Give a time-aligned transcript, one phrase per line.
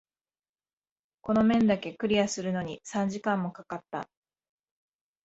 [1.21, 4.09] この面だけクリアするのに三時間も掛かった。